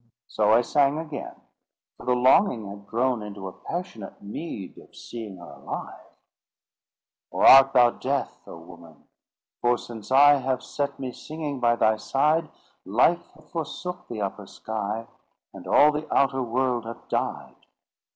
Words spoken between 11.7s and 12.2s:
thy